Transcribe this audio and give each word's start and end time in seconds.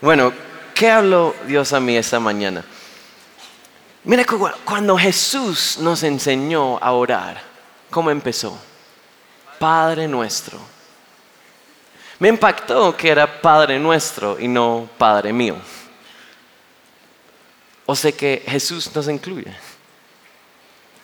Bueno, 0.00 0.32
¿qué 0.74 0.90
habló 0.90 1.34
Dios 1.46 1.72
a 1.72 1.80
mí 1.80 1.96
esta 1.96 2.20
mañana? 2.20 2.64
Mira, 4.04 4.24
cuando 4.64 4.98
Jesús 4.98 5.78
nos 5.80 6.02
enseñó 6.02 6.78
a 6.78 6.92
orar, 6.92 7.40
¿cómo 7.90 8.10
empezó? 8.10 8.58
Padre 9.58 10.06
nuestro. 10.06 10.58
Me 12.18 12.28
impactó 12.28 12.96
que 12.96 13.08
era 13.08 13.40
Padre 13.40 13.78
nuestro 13.78 14.38
y 14.38 14.46
no 14.46 14.88
Padre 14.98 15.32
mío. 15.32 15.56
O 17.86 17.96
sea 17.96 18.12
que 18.12 18.42
Jesús 18.46 18.94
nos 18.94 19.08
incluye. 19.08 19.54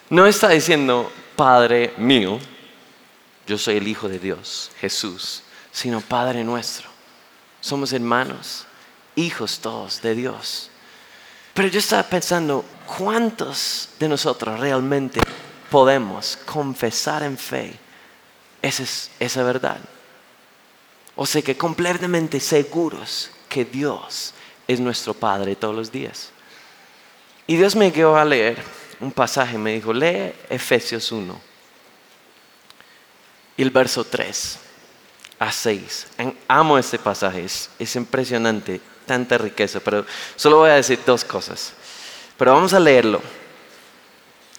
No 0.09 0.27
está 0.27 0.49
diciendo 0.49 1.11
Padre 1.37 1.95
mío, 1.97 2.39
yo 3.47 3.57
soy 3.57 3.77
el 3.77 3.89
Hijo 3.89 4.09
de 4.09 4.19
Dios, 4.19 4.71
Jesús, 4.81 5.43
sino 5.73 6.01
Padre 6.01 6.45
nuestro. 6.45 6.89
Somos 7.61 7.93
hermanos, 7.93 8.67
hijos 9.21 9.61
todos 9.61 10.02
de 10.02 10.14
Dios. 10.14 10.70
Pero 11.55 11.69
yo 11.69 11.78
estaba 11.78 12.02
pensando, 12.05 12.65
¿cuántos 12.98 13.91
de 13.98 14.09
nosotros 14.09 14.59
realmente 14.59 15.20
podemos 15.70 16.38
confesar 16.47 17.23
en 17.23 17.37
fe 17.37 17.75
esa, 18.62 18.84
esa 19.19 19.42
verdad? 19.42 19.78
O 21.16 21.27
sea 21.27 21.42
que 21.42 21.56
completamente 21.56 22.41
seguros 22.41 23.30
que 23.48 23.64
Dios 23.64 24.33
es 24.66 24.80
nuestro 24.80 25.12
Padre 25.12 25.56
todos 25.56 25.75
los 25.75 25.91
días. 25.91 26.30
Y 27.47 27.56
Dios 27.56 27.75
me 27.75 27.91
guió 27.91 28.16
a 28.16 28.25
leer 28.25 28.62
un 29.00 29.11
pasaje, 29.11 29.59
me 29.59 29.75
dijo, 29.75 29.92
lee 29.92 30.33
Efesios 30.48 31.11
1 31.11 31.41
y 33.56 33.62
el 33.62 33.70
verso 33.70 34.05
3 34.05 34.59
a 35.39 35.50
6. 35.50 36.06
Amo 36.47 36.78
este 36.78 36.98
pasaje, 36.98 37.45
es, 37.45 37.97
impresionante, 37.97 38.80
tanta 39.10 39.37
riqueza, 39.38 39.80
pero 39.80 40.06
solo 40.37 40.59
voy 40.59 40.70
a 40.70 40.74
decir 40.74 41.00
dos 41.05 41.24
cosas. 41.24 41.73
Pero 42.39 42.55
vamos 42.55 42.72
a 42.75 42.78
leerlo. 42.78 43.20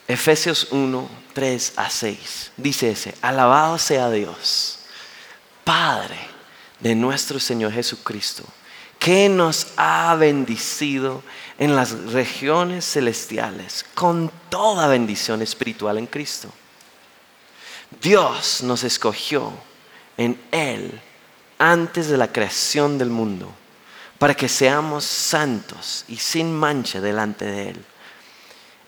Efesios 0.05 0.67
1, 0.71 1.09
3 1.31 1.73
a 1.77 1.89
6. 1.89 2.51
Dice 2.57 2.91
ese, 2.91 3.15
alabado 3.21 3.77
sea 3.77 4.11
Dios, 4.11 4.79
Padre 5.63 6.19
de 6.81 6.95
nuestro 6.95 7.39
Señor 7.39 7.71
Jesucristo 7.71 8.43
que 8.99 9.29
nos 9.29 9.67
ha 9.77 10.13
bendecido 10.15 11.23
en 11.57 11.73
las 11.73 11.91
regiones 12.11 12.83
celestiales 12.83 13.85
con 13.95 14.29
toda 14.49 14.89
bendición 14.89 15.41
espiritual 15.41 15.97
en 15.97 16.07
Cristo. 16.07 16.49
Dios 18.01 18.63
nos 18.63 18.83
escogió 18.83 19.53
en 20.17 20.37
Él 20.51 20.99
antes 21.57 22.09
de 22.09 22.17
la 22.17 22.33
creación 22.33 22.97
del 22.97 23.09
mundo 23.09 23.55
para 24.21 24.35
que 24.35 24.47
seamos 24.47 25.03
santos 25.03 26.05
y 26.07 26.15
sin 26.17 26.53
mancha 26.53 27.01
delante 27.01 27.43
de 27.43 27.69
Él. 27.71 27.85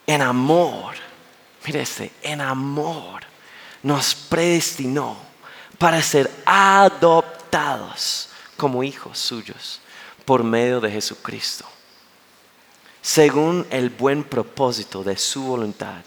En 0.05 0.21
amor, 0.21 0.93
mire 1.65 1.81
este, 1.81 2.11
en 2.21 2.39
amor 2.39 3.23
nos 3.81 4.13
predestinó 4.13 5.17
para 5.79 6.03
ser 6.03 6.29
adoptados 6.45 8.29
como 8.57 8.83
hijos 8.83 9.17
suyos 9.17 9.81
por 10.23 10.43
medio 10.43 10.79
de 10.79 10.91
Jesucristo, 10.91 11.65
según 13.01 13.65
el 13.71 13.89
buen 13.89 14.23
propósito 14.23 15.03
de 15.03 15.17
su 15.17 15.41
voluntad, 15.41 16.03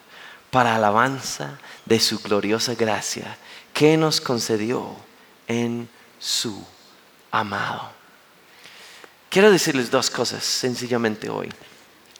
para 0.52 0.76
alabanza 0.76 1.58
de 1.84 1.98
su 1.98 2.20
gloriosa 2.20 2.76
gracia 2.76 3.36
que 3.74 3.96
nos 3.96 4.20
concedió 4.20 4.94
en 5.48 5.88
su 6.20 6.64
amado. 7.32 7.95
Quiero 9.28 9.50
decirles 9.50 9.90
dos 9.90 10.10
cosas 10.10 10.44
sencillamente 10.44 11.28
hoy. 11.28 11.48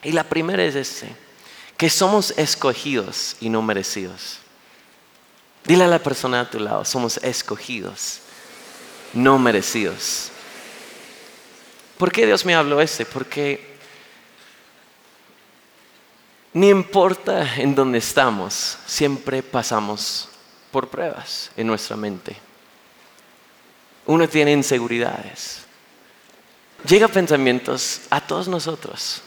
Y 0.02 0.12
la 0.12 0.24
primera 0.24 0.62
es 0.64 0.74
este, 0.74 1.14
que 1.76 1.90
somos 1.90 2.32
escogidos 2.36 3.36
y 3.40 3.48
no 3.48 3.62
merecidos. 3.62 4.38
Dile 5.64 5.84
a 5.84 5.88
la 5.88 5.98
persona 5.98 6.40
a 6.40 6.50
tu 6.50 6.60
lado, 6.60 6.84
somos 6.84 7.16
escogidos, 7.18 8.20
no 9.12 9.38
merecidos. 9.38 10.30
¿Por 11.98 12.12
qué 12.12 12.26
Dios 12.26 12.44
me 12.44 12.54
habló 12.54 12.80
ese? 12.80 13.04
Porque 13.04 13.76
ni 16.52 16.68
importa 16.68 17.56
en 17.56 17.74
dónde 17.74 17.98
estamos, 17.98 18.78
siempre 18.86 19.42
pasamos 19.42 20.30
por 20.70 20.88
pruebas 20.88 21.50
en 21.56 21.66
nuestra 21.66 21.96
mente. 21.96 22.36
Uno 24.06 24.28
tiene 24.28 24.52
inseguridades. 24.52 25.65
Llega 26.84 27.08
pensamientos 27.08 28.02
a 28.10 28.20
todos 28.20 28.48
nosotros 28.48 29.22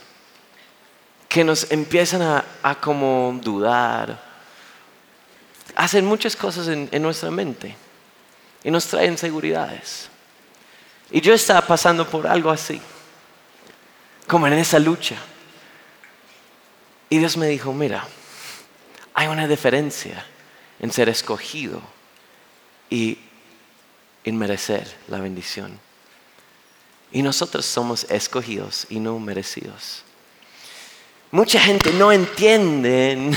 que 1.28 1.44
nos 1.44 1.72
empiezan 1.72 2.22
a, 2.22 2.76
como 2.82 3.40
dudar, 3.44 4.22
hacen 5.76 6.06
muchas 6.06 6.36
cosas 6.36 6.68
en, 6.68 6.90
en 6.92 7.02
nuestra 7.02 7.30
mente 7.30 7.76
y 8.64 8.72
nos 8.72 8.88
traen 8.88 9.14
inseguridades. 9.14 10.10
Y 11.12 11.22
yo 11.22 11.34
estaba 11.34 11.62
pasando 11.62 12.08
por 12.08 12.28
algo 12.28 12.50
así, 12.50 12.82
como 14.28 14.48
en 14.48 14.54
esa 14.54 14.80
lucha. 14.80 15.16
Y 17.10 17.18
Dios 17.18 17.38
me 17.38 17.48
dijo, 17.48 17.74
mira, 17.74 18.06
hay 19.14 19.28
una 19.28 19.48
diferencia 19.48 20.26
en 20.80 20.92
ser 20.92 21.10
escogido 21.10 21.82
y 22.90 23.18
en 24.24 24.38
merecer 24.38 24.96
la 25.08 25.20
bendición. 25.20 25.80
Y 27.12 27.22
nosotros 27.22 27.66
somos 27.66 28.06
escogidos 28.10 28.86
y 28.90 29.00
no 29.00 29.20
merecidos. 29.20 30.04
Mucha 31.32 31.60
gente 31.60 31.92
no 31.94 32.12
entiende, 32.12 33.32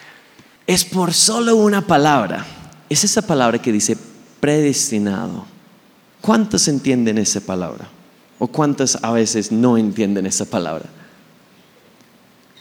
es 0.66 0.84
por 0.84 1.12
solo 1.12 1.56
una 1.56 1.86
palabra. 1.86 2.46
Es 2.88 3.04
esa 3.04 3.22
palabra 3.22 3.60
que 3.60 3.72
dice 3.72 3.96
predestinado. 4.40 5.46
¿Cuántos 6.20 6.68
entienden 6.68 7.18
esa 7.18 7.40
palabra? 7.40 7.88
¿O 8.38 8.46
cuántos 8.46 8.96
a 9.02 9.10
veces 9.12 9.50
no 9.50 9.76
entienden 9.76 10.26
esa 10.26 10.44
palabra? 10.44 10.86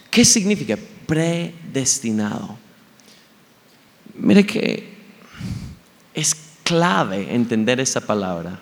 ¿Qué 0.10 0.26
significa 0.26 0.78
predestinado? 1.06 2.58
Mire 4.16 4.46
que 4.46 4.98
es 6.14 6.36
clave 6.64 7.34
entender 7.34 7.80
esa 7.80 8.02
palabra 8.02 8.60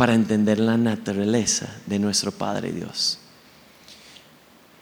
para 0.00 0.14
entender 0.14 0.58
la 0.58 0.78
naturaleza 0.78 1.76
de 1.84 1.98
nuestro 1.98 2.32
Padre 2.32 2.72
Dios. 2.72 3.18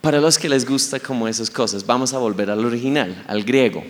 Para 0.01 0.21
los 0.21 0.39
que 0.39 0.49
les 0.49 0.65
gusta 0.65 1.01
como 1.01 1.27
esas 1.27 1.51
cosas, 1.51 1.85
vamos 1.85 2.15
a 2.15 2.19
volver 2.19 2.49
al 2.53 2.65
original, 2.65 3.25
al 3.27 3.43
griego. 3.43 3.83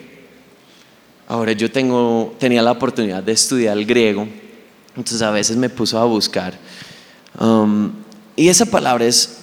Ahora 1.26 1.52
yo 1.52 1.70
tengo, 1.70 2.34
tenía 2.38 2.62
la 2.62 2.72
oportunidad 2.72 3.22
de 3.22 3.32
estudiar 3.32 3.76
el 3.76 3.84
griego 3.84 4.26
entonces 4.96 5.20
a 5.20 5.30
veces 5.30 5.58
me 5.58 5.68
puso 5.68 5.98
a 5.98 6.06
buscar. 6.06 6.58
Um, 7.38 7.92
y 8.34 8.48
esa 8.48 8.64
palabra 8.64 9.04
es 9.04 9.36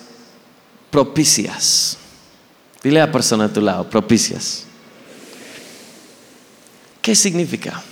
propicias. 0.89 1.99
Dile 2.81 2.99
a 2.99 3.05
la 3.05 3.11
persona 3.11 3.45
a 3.45 3.53
tu 3.53 3.61
lado, 3.61 3.87
propicias. 3.87 4.65
¿Qué 6.99 7.13
significa? 7.13 7.83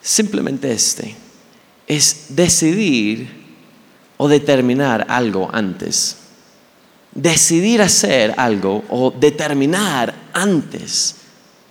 Simplemente 0.00 0.70
este. 0.70 1.23
Es 1.86 2.26
decidir 2.30 3.28
o 4.16 4.28
determinar 4.28 5.06
algo 5.08 5.48
antes. 5.52 6.16
Decidir 7.12 7.82
hacer 7.82 8.34
algo 8.36 8.84
o 8.88 9.10
determinar 9.10 10.14
antes 10.32 11.16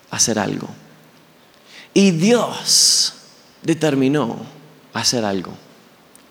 hacer 0.09 0.38
algo. 0.40 0.69
Y 1.94 2.12
Dios 2.12 3.13
determinó 3.62 4.38
hacer 4.94 5.25
algo. 5.25 5.53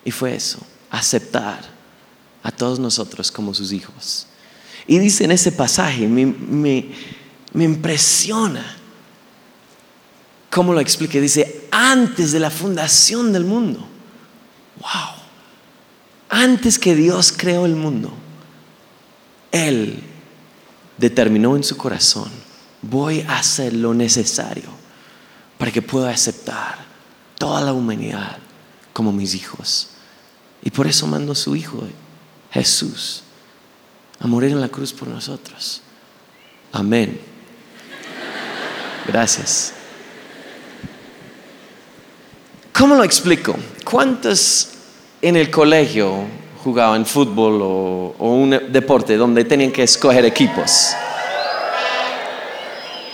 Y 0.05 0.11
fue 0.11 0.35
eso, 0.35 0.59
aceptar 0.89 1.61
a 2.41 2.51
todos 2.51 2.79
nosotros 2.79 3.31
como 3.31 3.53
sus 3.53 3.71
hijos. 3.71 4.27
Y 4.87 4.99
dice 4.99 5.23
en 5.23 5.31
ese 5.31 5.51
pasaje, 5.51 6.07
me, 6.07 6.25
me, 6.25 7.63
impresiona 7.63 8.77
cómo 10.53 10.73
lo 10.73 10.79
explique. 10.79 11.19
Dice, 11.19 11.67
antes 11.71 12.31
de 12.31 12.39
la 12.39 12.51
fundación 12.51 13.33
del 13.33 13.43
mundo. 13.43 13.79
Wow. 14.79 15.23
Antes 16.29 16.77
que 16.77 16.95
Dios 16.95 17.33
creó 17.35 17.65
el 17.65 17.75
mundo, 17.75 18.13
Él 19.51 20.01
determinó 20.97 21.55
en 21.55 21.63
su 21.63 21.75
corazón, 21.75 22.31
voy 22.81 23.21
a 23.21 23.39
hacer 23.39 23.73
lo 23.73 23.93
necesario 23.93 24.69
para 25.57 25.71
que 25.71 25.81
pueda 25.81 26.09
aceptar 26.11 26.85
toda 27.37 27.61
la 27.61 27.73
humanidad 27.73 28.37
como 28.93 29.11
mis 29.11 29.35
hijos. 29.35 29.89
Y 30.63 30.69
por 30.69 30.87
eso 30.87 31.07
mandó 31.07 31.33
a 31.33 31.35
su 31.35 31.55
Hijo, 31.55 31.83
Jesús, 32.51 33.23
a 34.19 34.27
morir 34.27 34.51
en 34.51 34.61
la 34.61 34.69
cruz 34.69 34.93
por 34.93 35.07
nosotros. 35.07 35.81
Amén. 36.71 37.19
Gracias. 39.07 39.73
¿Cómo 42.73 42.95
lo 42.95 43.03
explico? 43.03 43.55
¿Cuántos 43.83 44.69
en 45.21 45.35
el 45.35 45.51
colegio 45.51 46.23
jugado 46.63 46.95
en 46.95 47.05
fútbol 47.05 47.59
o, 47.61 48.15
un 48.17 48.49
deporte 48.71 49.15
donde 49.15 49.45
tenían 49.45 49.71
que 49.71 49.83
escoger 49.83 50.25
equipos? 50.25 50.95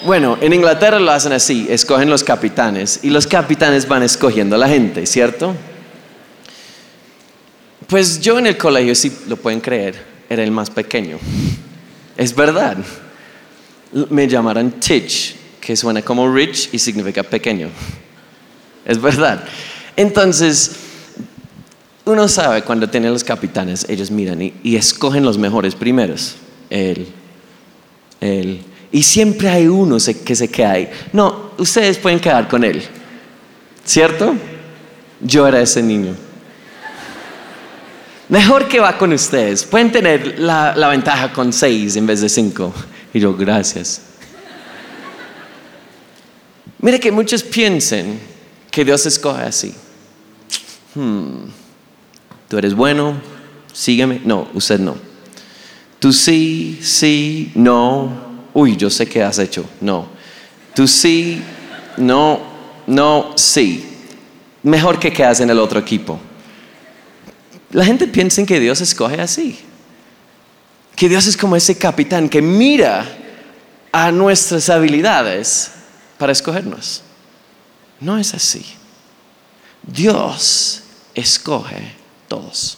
Bueno, 0.05 0.37
en 0.39 0.53
Inglaterra 0.53 0.97
lo 0.97 1.11
hacen 1.11 1.33
así, 1.33 1.67
escogen 1.69 2.09
los 2.09 2.23
capitanes 2.23 3.01
y 3.03 3.09
los 3.09 3.27
capitanes 3.27 3.85
van 3.85 4.01
escogiendo 4.03 4.55
a 4.55 4.59
la 4.59 4.69
gente, 4.69 5.05
¿cierto? 5.05 5.53
Pues 7.85 8.21
yo 8.21 8.39
en 8.39 8.47
el 8.47 8.57
colegio, 8.57 8.95
si 8.95 9.11
lo 9.27 9.35
pueden 9.35 9.59
creer, 9.59 10.01
era 10.29 10.41
el 10.41 10.51
más 10.51 10.69
pequeño. 10.69 11.19
Es 12.15 12.33
verdad. 12.33 12.77
Me 14.09 14.25
llamaron 14.25 14.71
Titch, 14.79 15.35
que 15.59 15.75
suena 15.75 16.01
como 16.01 16.33
rich 16.33 16.69
y 16.71 16.79
significa 16.79 17.23
pequeño. 17.23 17.69
Es 18.89 18.99
verdad. 18.99 19.43
Entonces, 19.95 20.71
uno 22.05 22.27
sabe 22.27 22.63
cuando 22.63 22.89
tienen 22.89 23.13
los 23.13 23.23
capitanes, 23.23 23.85
ellos 23.87 24.09
miran 24.09 24.41
y, 24.41 24.75
escogen 24.75 25.23
los 25.23 25.37
mejores 25.37 25.75
primeros. 25.75 26.37
Él, 26.71 27.07
él. 28.19 28.61
Y 28.91 29.03
siempre 29.03 29.47
hay 29.47 29.67
uno 29.67 29.97
que 30.25 30.35
se 30.35 30.47
queda 30.47 30.71
ahí. 30.71 30.89
No, 31.13 31.51
ustedes 31.59 31.99
pueden 31.99 32.19
quedar 32.19 32.47
con 32.47 32.63
él. 32.63 32.81
¿Cierto? 33.85 34.33
Yo 35.21 35.47
era 35.47 35.61
ese 35.61 35.83
niño. 35.83 36.15
Mejor 38.27 38.67
que 38.67 38.79
va 38.79 38.97
con 38.97 39.13
ustedes. 39.13 39.65
Pueden 39.65 39.91
tener 39.91 40.39
la, 40.39 40.75
la 40.75 40.87
ventaja 40.87 41.31
con 41.31 41.53
seis 41.53 41.95
en 41.95 42.07
vez 42.07 42.21
de 42.21 42.29
cinco. 42.29 42.73
Y 43.13 43.19
yo, 43.19 43.37
gracias. 43.37 44.01
Mire 46.79 46.99
que 46.99 47.11
muchos 47.11 47.43
piensen 47.43 48.38
que 48.71 48.85
Dios 48.85 49.05
escoge 49.05 49.43
así. 49.43 49.73
Hmm. 50.95 51.49
Tú 52.47 52.57
eres 52.57 52.73
bueno, 52.73 53.15
sígueme. 53.73 54.21
No, 54.23 54.47
usted 54.53 54.79
no. 54.79 54.95
Tú 55.99 56.13
sí, 56.13 56.79
sí, 56.81 57.51
no. 57.55 58.29
Uy, 58.53 58.75
yo 58.75 58.89
sé 58.89 59.07
qué 59.07 59.23
has 59.23 59.37
hecho. 59.39 59.65
No. 59.81 60.07
Tú 60.73 60.87
sí, 60.87 61.41
no, 61.97 62.39
no, 62.87 63.33
sí. 63.35 63.85
Mejor 64.63 64.99
que 64.99 65.11
quedas 65.11 65.39
en 65.41 65.49
el 65.49 65.59
otro 65.59 65.79
equipo. 65.79 66.19
La 67.71 67.85
gente 67.85 68.07
piensa 68.07 68.43
que 68.45 68.59
Dios 68.59 68.81
escoge 68.81 69.21
así. 69.21 69.59
Que 70.95 71.07
Dios 71.07 71.27
es 71.27 71.37
como 71.37 71.55
ese 71.55 71.77
capitán 71.77 72.27
que 72.27 72.41
mira 72.41 73.05
a 73.91 74.11
nuestras 74.11 74.69
habilidades 74.69 75.71
para 76.17 76.31
escogernos. 76.31 77.03
No 77.99 78.17
es 78.17 78.33
así. 78.33 78.65
Dios 79.83 80.83
escoge 81.13 81.93
todos. 82.27 82.77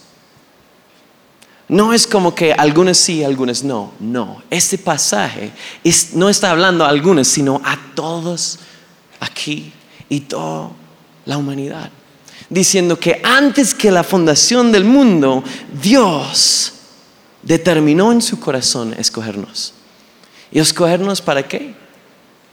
No 1.68 1.94
es 1.94 2.06
como 2.06 2.36
que 2.36 2.52
algunos 2.54 2.98
sí, 2.98 3.24
algunos 3.24 3.64
no. 3.64 3.94
No, 4.00 4.44
este 4.50 4.78
pasaje 4.78 5.52
no 6.14 6.30
está 6.30 6.52
hablando 6.52 6.84
a 6.84 6.90
algunos, 6.90 7.28
sino 7.28 7.62
a 7.64 7.78
todos 7.96 8.60
aquí 9.20 9.72
y 10.10 10.22
toda 10.22 10.72
la 11.26 11.38
humanidad 11.38 11.92
diciendo 12.52 13.00
que 13.00 13.22
antes 13.24 13.74
que 13.74 13.90
la 13.90 14.04
fundación 14.04 14.74
del 14.74 14.84
mundo, 14.84 15.42
Dios 15.82 16.74
determinó 17.42 18.12
en 18.12 18.22
su 18.22 18.40
corazón 18.42 18.94
escogernos. 19.00 19.74
¿Y 20.52 20.60
escogernos 20.60 21.22
para 21.22 21.48
qué? 21.48 21.74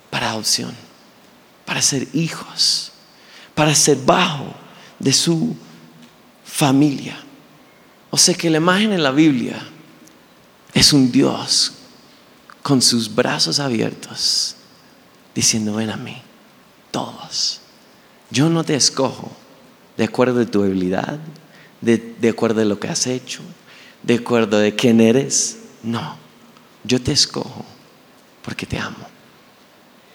Para 0.09 0.31
adopción, 0.31 0.73
para 1.69 1.83
ser 1.83 2.09
hijos, 2.15 2.93
para 3.55 3.75
ser 3.75 3.99
bajo 3.99 4.55
de 4.99 5.13
su 5.13 5.55
familia. 6.43 7.23
O 8.09 8.17
sea 8.17 8.35
que 8.35 8.49
la 8.49 8.57
imagen 8.57 8.95
en 8.95 9.03
la 9.03 9.11
Biblia 9.11 9.59
es 10.73 10.95
un 10.95 11.13
Dios 11.13 11.75
con 12.63 12.81
sus 12.81 13.15
brazos 13.15 13.61
abiertos, 13.61 14.57
diciendo, 15.35 15.75
ven 15.75 15.91
a 15.91 15.99
mí, 15.99 16.17
todos. 16.91 17.61
Yo 18.31 18.49
no 18.49 18.65
te 18.65 18.75
escojo 18.75 19.31
de 19.99 20.05
acuerdo 20.05 20.41
a 20.41 20.47
tu 20.47 20.63
habilidad, 20.63 21.19
de, 21.83 22.29
acuerdo 22.31 22.63
a 22.63 22.65
lo 22.65 22.81
que 22.81 22.89
has 22.89 23.07
hecho, 23.07 23.43
de 24.03 24.15
acuerdo 24.15 24.59
de 24.59 24.75
quién 24.75 25.03
eres. 25.03 25.59
No, 25.83 26.17
yo 26.83 26.99
te 26.99 27.13
escojo 27.13 27.63
porque 28.43 28.65
te 28.65 28.79
amo. 28.79 29.07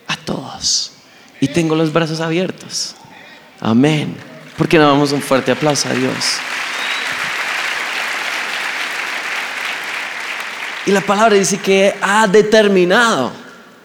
A 0.08 0.18
todos. 0.18 0.93
Y 1.44 1.50
tengo 1.50 1.76
los 1.76 1.92
brazos 1.92 2.22
abiertos. 2.22 2.96
Amén. 3.60 4.16
¿Por 4.58 4.66
qué 4.66 4.78
no 4.78 4.88
damos 4.88 5.12
un 5.12 5.22
fuerte 5.22 5.52
aplauso 5.52 5.90
a 5.90 5.92
Dios? 5.92 6.16
Y 10.86 10.92
la 10.92 11.02
palabra 11.02 11.36
dice 11.36 11.58
que 11.58 11.96
ha 12.02 12.28
determinado. 12.28 13.34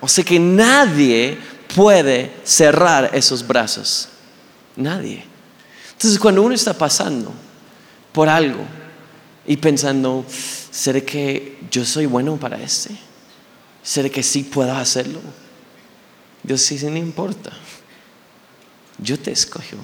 O 0.00 0.06
sea 0.06 0.22
que 0.22 0.38
nadie 0.38 1.36
puede 1.74 2.32
cerrar 2.44 3.10
esos 3.12 3.44
brazos. 3.44 4.08
Nadie. 4.76 5.24
Entonces 5.94 6.16
cuando 6.20 6.42
uno 6.42 6.54
está 6.54 6.74
pasando 6.74 7.32
por 8.12 8.28
algo 8.28 8.62
y 9.44 9.56
pensando, 9.56 10.24
¿será 10.70 11.00
que 11.00 11.58
yo 11.72 11.84
soy 11.84 12.06
bueno 12.06 12.36
para 12.36 12.62
este? 12.62 12.90
¿Será 13.82 14.08
que 14.08 14.22
sí 14.22 14.44
puedo 14.44 14.72
hacerlo? 14.72 15.18
Dios 16.42 16.68
dice, 16.68 16.90
no 16.90 16.96
importa. 16.96 17.52
Yo 18.98 19.18
te 19.18 19.30
escojo 19.30 19.76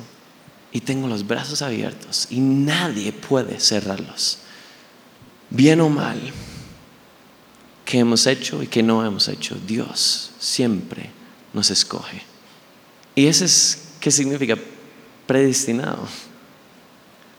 y 0.72 0.80
tengo 0.80 1.06
los 1.06 1.26
brazos 1.26 1.62
abiertos 1.62 2.26
y 2.30 2.40
nadie 2.40 3.12
puede 3.12 3.60
cerrarlos. 3.60 4.38
Bien 5.50 5.80
o 5.80 5.88
mal, 5.88 6.20
que 7.84 7.98
hemos 7.98 8.26
hecho 8.26 8.62
y 8.62 8.66
que 8.66 8.82
no 8.82 9.04
hemos 9.04 9.28
hecho, 9.28 9.56
Dios 9.66 10.32
siempre 10.38 11.10
nos 11.52 11.70
escoge. 11.70 12.22
¿Y 13.14 13.26
eso 13.26 13.44
es 13.44 13.84
qué 14.00 14.10
significa? 14.10 14.56
predestinado. 15.26 16.06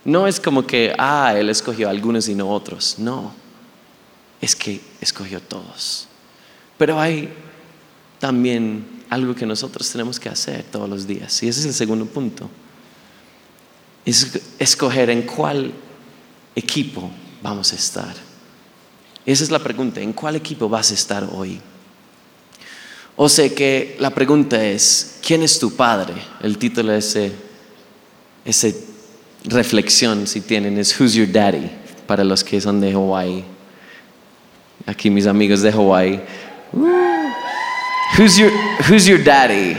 No 0.04 0.28
es 0.28 0.40
como 0.40 0.66
que, 0.66 0.94
ah, 0.98 1.34
Él 1.36 1.50
escogió 1.50 1.88
a 1.88 1.92
algunos 1.92 2.28
y 2.28 2.36
no 2.36 2.50
otros. 2.50 3.00
No, 3.00 3.34
es 4.42 4.56
que 4.56 4.82
escogió 5.02 5.40
a 5.40 5.42
todos. 5.42 6.08
Pero 6.78 7.00
hay 7.00 7.34
también 8.20 8.86
algo 9.10 9.36
que 9.36 9.46
nosotros 9.46 9.90
tenemos 9.92 10.20
que 10.20 10.30
hacer 10.30 10.64
todos 10.72 10.90
los 10.90 11.08
días. 11.08 11.42
Y 11.44 11.48
ese 11.48 11.62
es 11.62 11.66
el 11.66 11.74
segundo 11.74 12.06
punto. 12.06 12.50
Es 14.06 14.40
escoger 14.60 15.10
en 15.10 15.24
cuál 15.24 15.72
equipo 16.56 17.12
vamos 17.42 17.72
a 17.74 17.76
estar. 17.76 18.14
Esa 19.26 19.44
es 19.44 19.52
la 19.52 19.60
pregunta, 19.60 20.02
¿en 20.02 20.14
cuál 20.14 20.36
equipo 20.36 20.70
vas 20.70 20.92
a 20.92 20.94
estar 20.94 21.28
hoy? 21.34 21.60
O 23.16 23.30
sea 23.30 23.50
que 23.50 23.96
la 24.00 24.10
pregunta 24.10 24.64
es, 24.64 25.20
¿quién 25.26 25.42
es 25.42 25.58
tu 25.58 25.76
padre? 25.76 26.14
El 26.42 26.58
título 26.58 26.92
de 26.92 27.00
ese 27.00 28.86
reflexión, 29.46 30.28
si 30.28 30.42
tienen, 30.42 30.78
es 30.78 31.00
Who's 31.00 31.14
Your 31.14 31.32
Daddy? 31.32 31.72
Para 32.06 32.24
los 32.24 32.44
que 32.44 32.60
son 32.62 32.82
de 32.82 32.94
Hawaii. 32.94 33.44
Aquí 34.86 35.10
mis 35.10 35.26
amigos 35.26 35.62
de 35.62 35.72
Hawaii. 35.72 36.22
Who's 38.18 38.38
your, 38.38 38.52
who's 38.90 39.06
your 39.06 39.22
daddy? 39.22 39.76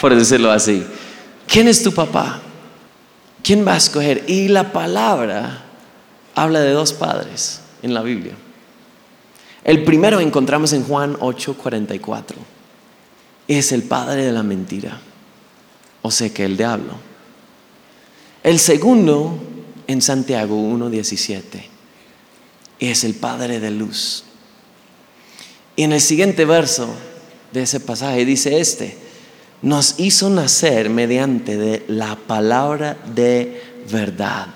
Por 0.00 0.14
decirlo 0.14 0.50
así. 0.50 0.84
¿Quién 1.46 1.68
es 1.68 1.82
tu 1.82 1.92
papá? 1.92 2.40
¿Quién 3.42 3.66
va 3.66 3.74
a 3.74 3.76
escoger? 3.76 4.24
Y 4.26 4.48
la 4.48 4.72
palabra 4.72 5.62
habla 6.34 6.60
de 6.60 6.70
dos 6.70 6.92
padres 6.92 7.60
en 7.82 7.94
la 7.94 8.02
Biblia. 8.02 8.34
El 9.62 9.84
primero 9.84 10.18
encontramos 10.18 10.72
en 10.72 10.82
Juan 10.82 11.16
8:44. 11.20 12.36
Es 13.46 13.70
el 13.70 13.84
padre 13.84 14.24
de 14.24 14.32
la 14.32 14.42
mentira. 14.42 14.98
O 16.02 16.10
sea 16.10 16.30
que 16.30 16.44
el 16.44 16.56
diablo. 16.56 16.94
El 18.42 18.58
segundo 18.58 19.38
en 19.86 20.02
Santiago 20.02 20.56
1.17 20.56 21.42
es 22.80 23.04
el 23.04 23.14
Padre 23.14 23.60
de 23.60 23.70
luz. 23.70 24.24
Y 25.76 25.84
en 25.84 25.92
el 25.92 26.00
siguiente 26.00 26.44
verso 26.44 26.92
de 27.52 27.62
ese 27.62 27.80
pasaje 27.80 28.24
dice 28.24 28.60
este, 28.60 28.96
nos 29.62 29.98
hizo 29.98 30.28
nacer 30.30 30.90
mediante 30.90 31.56
de 31.56 31.84
la 31.88 32.16
palabra 32.16 32.96
de 33.14 33.62
verdad. 33.90 34.48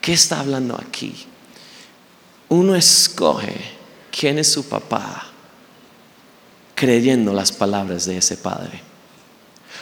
¿Qué 0.00 0.12
está 0.12 0.40
hablando 0.40 0.74
aquí? 0.74 1.14
Uno 2.48 2.74
escoge 2.74 3.54
quién 4.10 4.38
es 4.38 4.50
su 4.50 4.68
papá 4.68 5.26
creyendo 6.74 7.32
las 7.32 7.52
palabras 7.52 8.06
de 8.06 8.18
ese 8.18 8.36
padre. 8.36 8.80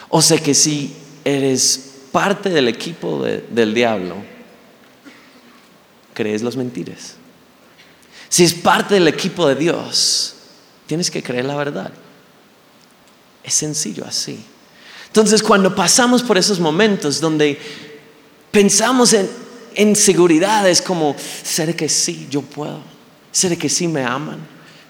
O 0.09 0.21
sea 0.21 0.37
que 0.37 0.53
si 0.53 0.93
eres 1.23 1.95
parte 2.11 2.49
del 2.49 2.67
equipo 2.67 3.23
del 3.23 3.73
diablo, 3.73 4.15
crees 6.13 6.41
las 6.41 6.55
mentiras. 6.55 7.15
Si 8.29 8.43
es 8.43 8.53
parte 8.53 8.95
del 8.95 9.07
equipo 9.07 9.47
de 9.47 9.55
Dios, 9.55 10.35
tienes 10.87 11.09
que 11.09 11.23
creer 11.23 11.45
la 11.45 11.55
verdad. 11.55 11.91
Es 13.47 13.53
sencillo 13.53 14.03
así. 14.05 14.37
Entonces, 15.07 15.41
cuando 15.41 15.73
pasamos 15.73 16.21
por 16.21 16.37
esos 16.37 16.59
momentos 16.59 17.21
donde 17.21 17.57
pensamos 18.51 19.13
en, 19.13 19.29
inseguridades 19.77 20.81
como, 20.81 21.15
¿será 21.43 21.71
que 21.71 21.87
sí 21.87 22.27
yo 22.29 22.41
puedo? 22.41 22.81
¿Será 23.31 23.55
que 23.55 23.69
sí 23.69 23.87
me 23.87 24.03
aman? 24.03 24.39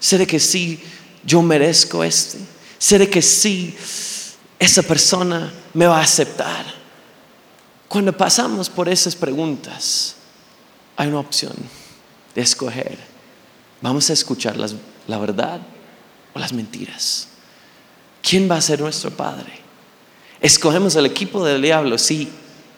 ¿Será 0.00 0.26
que 0.26 0.40
sí 0.40 0.80
yo 1.24 1.40
merezco 1.40 2.02
este? 2.02 2.38
¿Será 2.78 3.06
que 3.06 3.22
sí 3.22 3.76
esa 4.58 4.82
persona 4.82 5.52
me 5.72 5.86
va 5.86 6.00
a 6.00 6.02
aceptar? 6.02 6.66
Cuando 7.86 8.16
pasamos 8.16 8.68
por 8.68 8.88
esas 8.88 9.14
preguntas, 9.14 10.16
hay 10.96 11.06
una 11.06 11.20
opción 11.20 11.54
de 12.34 12.42
escoger. 12.42 12.98
Vamos 13.80 14.10
a 14.10 14.14
escuchar 14.14 14.56
la 14.56 15.18
verdad 15.18 15.60
o 16.34 16.40
las 16.40 16.52
mentiras. 16.52 17.28
¿Quién 18.22 18.50
va 18.50 18.56
a 18.56 18.60
ser 18.60 18.80
nuestro 18.80 19.10
Padre? 19.10 19.52
Escogemos 20.40 20.94
el 20.96 21.06
equipo 21.06 21.44
del 21.44 21.62
diablo 21.62 21.98
si 21.98 22.28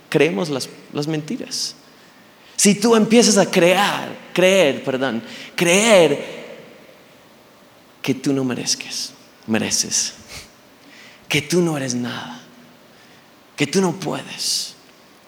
creemos 0.09 0.49
las, 0.49 0.68
las 0.92 1.06
mentiras. 1.06 1.75
Si 2.56 2.75
tú 2.75 2.94
empiezas 2.94 3.38
a 3.38 3.50
crear, 3.50 4.14
creer, 4.35 4.85
perdón, 4.85 5.23
creer 5.54 6.40
que 8.02 8.14
tú 8.14 8.32
no 8.32 8.44
merezcas, 8.44 9.12
mereces, 9.47 10.14
que 11.28 11.42
tú 11.42 11.62
no 11.62 11.76
eres 11.76 11.94
nada, 11.94 12.40
que 13.56 13.66
tú 13.66 13.80
no 13.80 13.92
puedes. 13.92 14.75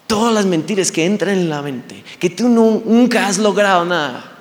Todas 0.05 0.33
las 0.33 0.45
mentiras 0.45 0.91
que 0.91 1.05
entran 1.05 1.35
en 1.35 1.49
la 1.49 1.61
mente, 1.61 2.03
que 2.19 2.29
tú 2.29 2.49
nunca 2.49 3.27
has 3.27 3.37
logrado 3.37 3.85
nada, 3.85 4.31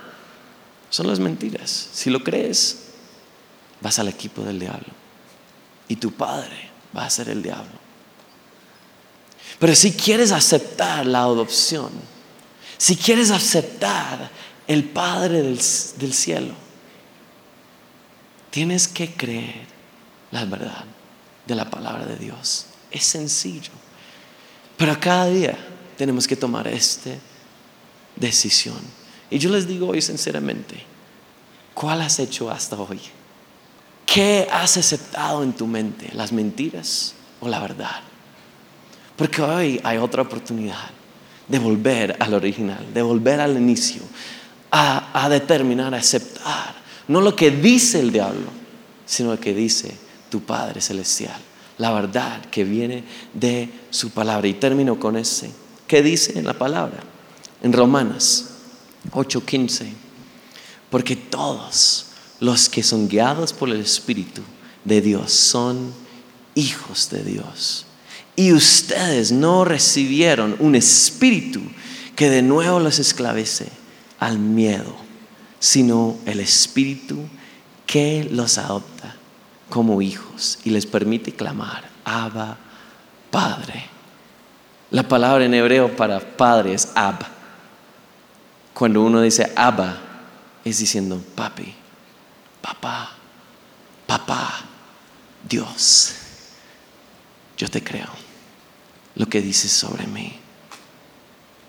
son 0.91 1.07
las 1.07 1.19
mentiras. 1.19 1.89
Si 1.93 2.11
lo 2.11 2.23
crees, 2.23 2.89
vas 3.81 3.99
al 3.99 4.09
equipo 4.09 4.43
del 4.43 4.61
diablo. 4.61 5.02
Y 5.93 5.97
tu 5.97 6.11
padre 6.11 6.71
va 6.97 7.05
a 7.05 7.11
ser 7.11 7.29
el 7.29 7.43
diablo. 7.43 7.79
Pero 9.59 9.75
si 9.75 9.93
quieres 9.93 10.33
aceptar 10.33 11.05
la 11.05 11.21
adopción, 11.21 11.91
si 12.79 12.97
quieres 12.97 13.31
aceptar 13.31 14.31
el 14.67 14.85
Padre 14.85 15.43
del, 15.43 15.61
del 15.99 16.15
cielo, 16.15 16.55
tienes 18.49 18.89
que 18.89 19.13
creer 19.13 19.67
la 20.31 20.47
verdad 20.47 20.87
de 21.47 21.55
la 21.55 21.69
palabra 21.69 22.07
de 22.07 22.17
Dios. 22.17 22.69
Es 22.91 23.05
sencillo. 23.05 23.73
Pero 24.79 24.99
cada 24.99 25.27
día 25.27 25.59
tenemos 25.99 26.27
que 26.27 26.37
tomar 26.37 26.67
esta 26.69 27.11
decisión. 28.17 28.81
Y 29.29 29.39
yo 29.39 29.51
les 29.51 29.69
digo 29.69 29.89
hoy 29.89 30.01
sinceramente, 30.01 30.83
¿cuál 31.75 32.01
has 32.01 32.19
hecho 32.19 32.51
hasta 32.51 32.77
hoy? 32.77 32.99
¿Qué 34.07 34.47
has 34.51 34.77
aceptado 34.77 35.43
en 35.43 35.53
tu 35.53 35.67
mente? 35.67 36.11
¿Las 36.15 36.33
mentiras 36.33 37.15
o 37.41 37.49
la 37.49 37.61
verdad? 37.61 38.01
Porque 39.17 39.41
hoy 39.41 39.81
hay 39.85 39.99
otra 39.99 40.23
oportunidad 40.23 40.91
de 41.49 41.59
volver 41.59 42.17
al 42.19 42.35
original, 42.35 42.93
de 42.93 43.03
volver 43.03 43.41
al 43.41 43.57
inicio, 43.57 44.03
a, 44.71 45.29
determinar, 45.29 45.95
a 45.95 45.99
aceptar, 45.99 46.75
no 47.09 47.21
lo 47.21 47.37
que 47.37 47.51
dice 47.51 48.01
el 48.01 48.11
diablo, 48.11 48.47
sino 49.05 49.33
lo 49.33 49.41
que 49.41 49.53
dice 49.53 49.95
tu 50.31 50.43
Padre 50.43 50.81
Celestial, 50.81 51.39
la 51.79 51.93
verdad 51.93 52.47
que 52.47 52.65
viene 52.65 53.05
de 53.35 53.69
su 53.91 54.11
palabra. 54.11 54.49
Y 54.49 54.55
termino 54.55 54.99
con 54.99 55.17
ese. 55.17 55.51
¿Qué 55.87 56.03
dice 56.03 56.39
en 56.39 56.47
la 56.47 56.55
palabra? 56.55 57.03
En 57.63 57.73
Romanos 57.73 58.47
8:15. 59.11 59.93
Porque 60.91 61.17
todos 61.17 62.07
los 62.43 62.69
que 62.69 62.83
son 62.83 63.07
guiados 63.07 63.53
por 63.53 63.71
el 63.71 63.81
Espíritu 63.81 64.43
de 64.85 65.01
Dios 65.01 65.31
son 65.31 65.95
hijos 66.57 67.09
de 67.09 67.23
Dios. 67.23 67.87
Y 68.35 68.53
ustedes 68.53 69.31
no 69.31 69.65
recibieron 69.65 70.57
un 70.59 70.75
espíritu 70.75 71.61
que 72.17 72.31
de 72.31 72.43
nuevo 72.43 72.81
los 72.81 72.99
esclavice 72.99 73.69
al 74.19 74.41
miedo, 74.41 74.93
sino 75.61 76.17
el 76.27 76.41
espíritu 76.41 77.17
que 77.87 78.29
los 78.29 78.59
adopta 78.59 79.15
como 79.69 80.03
hijos 80.03 80.59
y 80.65 80.71
les 80.71 80.85
permite 80.85 81.31
clamar, 81.31 81.89
Abba, 82.05 82.59
Padre. 83.31 83.85
La 84.91 85.07
palabra 85.07 85.45
en 85.45 85.55
hebreo 85.55 85.95
para 85.95 86.19
padre 86.19 86.75
es 86.75 86.89
Ab. 86.97 87.21
Cuando 88.75 89.01
uno 89.01 89.21
dice 89.21 89.53
Abba, 89.55 90.01
es 90.65 90.79
diciendo 90.79 91.23
papi 91.37 91.82
papá, 92.63 93.11
papá, 94.07 94.61
Dios, 95.47 96.15
yo 97.59 97.69
te 97.69 97.83
creo 97.83 98.09
lo 99.15 99.27
que 99.29 99.43
dices 99.43 99.71
sobre 99.71 100.07
mí. 100.07 100.39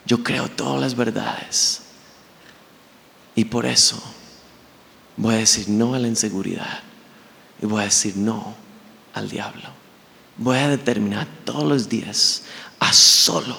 Yo 0.06 0.24
creo 0.24 0.50
todas 0.50 0.80
las 0.80 0.96
verdades. 0.96 1.82
Y 3.36 3.46
por 3.46 3.66
eso 3.66 4.02
voy 5.18 5.36
a 5.36 5.40
decir 5.40 5.70
no 5.70 5.94
a 5.96 6.00
la 6.00 6.08
inseguridad. 6.08 6.80
Y 7.62 7.66
voy 7.66 7.82
a 7.82 7.86
decir 7.86 8.16
no 8.18 8.56
al 9.14 9.30
diablo. 9.30 9.70
Voy 10.38 10.58
a 10.58 10.68
determinar 10.68 11.28
todos 11.46 11.64
los 11.64 11.90
días 11.90 12.44
a 12.80 12.92
solo 12.92 13.58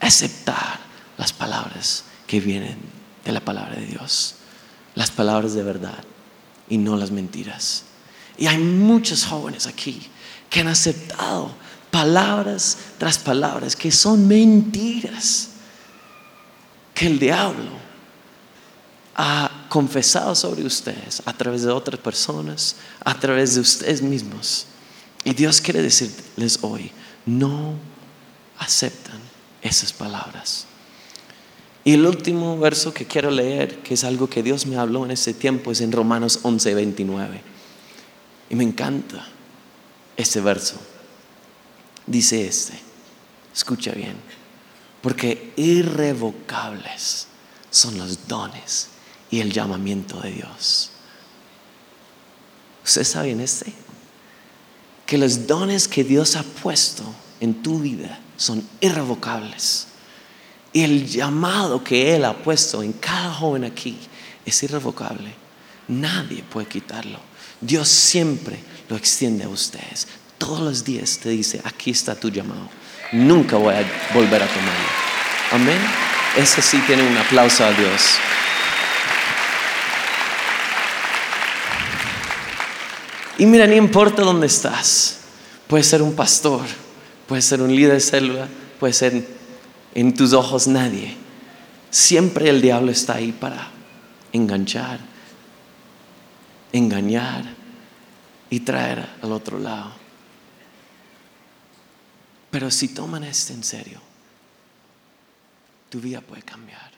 aceptar 0.00 0.80
las 1.18 1.32
palabras 1.32 2.04
que 2.26 2.40
vienen 2.40 2.78
de 3.24 3.32
la 3.32 3.40
palabra 3.40 3.76
de 3.76 3.86
Dios. 3.86 4.36
Las 4.94 5.10
palabras 5.10 5.54
de 5.54 5.62
verdad 5.62 6.04
y 6.72 6.78
no 6.78 6.96
las 6.96 7.10
mentiras. 7.10 7.82
Y 8.38 8.46
hay 8.46 8.56
muchos 8.56 9.26
jóvenes 9.26 9.66
aquí 9.66 10.08
que 10.48 10.60
han 10.60 10.68
aceptado 10.68 11.54
palabras 11.90 12.78
tras 12.96 13.18
palabras 13.18 13.76
que 13.76 13.92
son 13.92 14.26
mentiras, 14.26 15.50
que 16.94 17.08
el 17.08 17.18
diablo 17.18 17.72
ha 19.14 19.66
confesado 19.68 20.34
sobre 20.34 20.64
ustedes 20.64 21.20
a 21.26 21.34
través 21.34 21.60
de 21.60 21.70
otras 21.70 22.00
personas, 22.00 22.76
a 23.04 23.20
través 23.20 23.54
de 23.54 23.60
ustedes 23.60 24.00
mismos. 24.00 24.64
Y 25.24 25.34
Dios 25.34 25.60
quiere 25.60 25.82
decirles 25.82 26.58
hoy, 26.62 26.90
no 27.26 27.74
aceptan 28.58 29.20
esas 29.60 29.92
palabras. 29.92 30.64
Y 31.84 31.94
el 31.94 32.06
último 32.06 32.58
verso 32.58 32.94
que 32.94 33.06
quiero 33.06 33.30
leer, 33.30 33.78
que 33.78 33.94
es 33.94 34.04
algo 34.04 34.28
que 34.28 34.42
Dios 34.42 34.66
me 34.66 34.76
habló 34.76 35.04
en 35.04 35.10
ese 35.10 35.34
tiempo, 35.34 35.72
es 35.72 35.80
en 35.80 35.90
Romanos 35.90 36.40
11, 36.42 36.74
29. 36.74 37.42
Y 38.50 38.54
me 38.54 38.64
encanta 38.64 39.26
ese 40.16 40.40
verso. 40.40 40.76
Dice 42.06 42.46
este, 42.46 42.78
escucha 43.52 43.92
bien, 43.92 44.16
porque 45.00 45.52
irrevocables 45.56 47.26
son 47.70 47.98
los 47.98 48.28
dones 48.28 48.88
y 49.30 49.40
el 49.40 49.52
llamamiento 49.52 50.20
de 50.20 50.30
Dios. 50.30 50.90
¿Usted 52.84 53.04
sabe 53.04 53.30
en 53.30 53.40
este? 53.40 53.72
Que 55.06 55.18
los 55.18 55.46
dones 55.46 55.88
que 55.88 56.04
Dios 56.04 56.36
ha 56.36 56.42
puesto 56.42 57.04
en 57.40 57.62
tu 57.62 57.80
vida 57.80 58.20
son 58.36 58.66
irrevocables 58.80 59.88
y 60.72 60.82
el 60.82 61.06
llamado 61.06 61.82
que 61.84 62.14
Él 62.14 62.24
ha 62.24 62.34
puesto 62.34 62.82
en 62.82 62.92
cada 62.94 63.32
joven 63.32 63.64
aquí 63.64 63.98
es 64.44 64.62
irrevocable. 64.62 65.34
Nadie 65.88 66.42
puede 66.42 66.66
quitarlo. 66.66 67.18
Dios 67.60 67.88
siempre 67.88 68.58
lo 68.88 68.96
extiende 68.96 69.44
a 69.44 69.48
ustedes. 69.48 70.08
Todos 70.38 70.60
los 70.60 70.84
días 70.84 71.18
te 71.22 71.28
dice, 71.28 71.60
aquí 71.64 71.90
está 71.90 72.14
tu 72.14 72.30
llamado. 72.30 72.68
Nunca 73.12 73.56
voy 73.56 73.74
a 73.74 73.84
volver 74.14 74.42
a 74.42 74.46
tomarlo. 74.46 74.88
Amén. 75.52 75.78
Ese 76.36 76.62
sí 76.62 76.78
tiene 76.86 77.06
un 77.06 77.16
aplauso 77.16 77.64
a 77.64 77.72
Dios. 77.72 78.02
Y 83.38 83.46
mira, 83.46 83.66
ni 83.66 83.76
importa 83.76 84.22
dónde 84.22 84.46
estás. 84.46 85.18
Puede 85.66 85.84
ser 85.84 86.00
un 86.00 86.14
pastor, 86.14 86.62
puede 87.26 87.42
ser 87.42 87.60
un 87.60 87.74
líder 87.74 87.94
de 87.94 88.00
célula, 88.00 88.48
puede 88.78 88.92
ser 88.92 89.41
en 89.94 90.14
tus 90.14 90.32
ojos 90.32 90.66
nadie. 90.66 91.16
Siempre 91.90 92.48
el 92.48 92.62
diablo 92.62 92.90
está 92.90 93.16
ahí 93.16 93.32
para 93.32 93.70
enganchar, 94.32 95.00
engañar 96.72 97.44
y 98.48 98.60
traer 98.60 99.06
al 99.22 99.32
otro 99.32 99.58
lado. 99.58 99.92
Pero 102.50 102.70
si 102.70 102.88
toman 102.88 103.24
esto 103.24 103.52
en 103.52 103.64
serio, 103.64 104.00
tu 105.88 106.00
vida 106.00 106.20
puede 106.20 106.42
cambiar. 106.42 106.91